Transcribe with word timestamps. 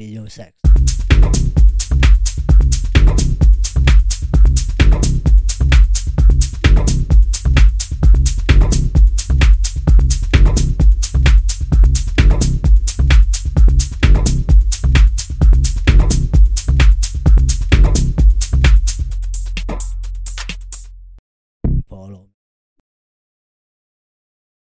with 0.00 0.08
your 0.08 0.28
sex. 0.30 1.59